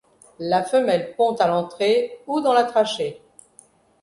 La 0.39 0.63
femelle 0.63 1.13
pond 1.15 1.35
à 1.35 1.45
l’entrée 1.47 2.17
ou 2.25 2.41
dans 2.41 2.53
la 2.53 2.63
trachée. 2.63 3.21